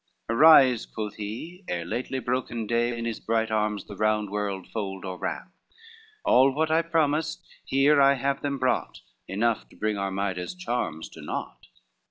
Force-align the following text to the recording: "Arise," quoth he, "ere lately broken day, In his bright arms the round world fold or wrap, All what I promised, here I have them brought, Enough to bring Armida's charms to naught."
"Arise," 0.29 0.87
quoth 0.87 1.17
he, 1.17 1.63
"ere 1.67 1.85
lately 1.85 2.17
broken 2.17 2.65
day, 2.65 2.97
In 2.97 3.05
his 3.05 3.19
bright 3.19 3.51
arms 3.51 3.85
the 3.85 3.95
round 3.95 4.31
world 4.31 4.67
fold 4.73 5.05
or 5.05 5.19
wrap, 5.19 5.49
All 6.25 6.51
what 6.55 6.71
I 6.71 6.81
promised, 6.81 7.45
here 7.65 8.01
I 8.01 8.15
have 8.15 8.41
them 8.41 8.57
brought, 8.57 9.01
Enough 9.27 9.69
to 9.69 9.75
bring 9.75 9.99
Armida's 9.99 10.55
charms 10.55 11.07
to 11.09 11.21
naught." 11.21 11.67